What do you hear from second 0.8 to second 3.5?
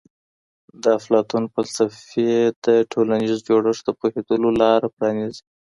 د افلاطون فلسفې د ټولنیز